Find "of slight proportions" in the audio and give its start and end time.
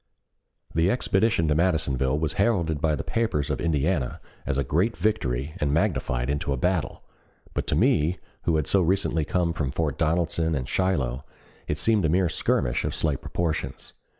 12.83-13.93